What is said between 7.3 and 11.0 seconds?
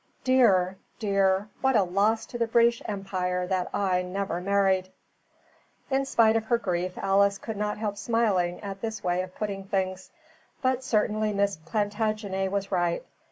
could not help smiling at this way of putting things. But